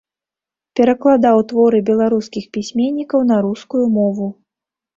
Перакладаў 0.79 1.37
творы 1.51 1.83
беларускіх 1.91 2.49
пісьменнікаў 2.59 3.19
на 3.35 3.41
рускую 3.47 3.85
мову. 3.97 4.27